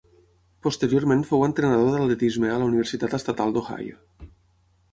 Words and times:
Posteriorment 0.67 1.21
fou 1.31 1.43
entrenador 1.49 1.91
d'atletisme 1.95 2.51
a 2.53 2.57
la 2.63 2.69
Universitat 2.71 3.17
Estatal 3.21 3.57
d'Ohio. 3.59 4.05